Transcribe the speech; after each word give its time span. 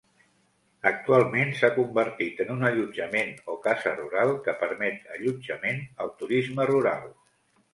Actualment 0.91 1.51
s'ha 1.59 1.69
convertit 1.75 2.41
en 2.45 2.49
un 2.55 2.65
allotjament 2.69 3.31
o 3.57 3.59
casa 3.67 3.93
rural, 3.99 4.33
que 4.49 4.57
permet 4.65 5.07
allotjament 5.19 5.87
al 6.07 6.15
turisme 6.23 6.67
rural. 6.75 7.07